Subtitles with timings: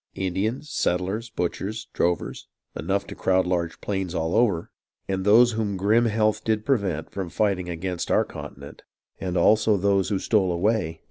[0.15, 2.47] Indians, settlers, butchers, drovers,.
[2.75, 4.71] Enough to crowd large plains all over.
[5.07, 8.81] And those whom grim health did prevent From fighting against our continent;.
[9.19, 10.99] And also those who stole away.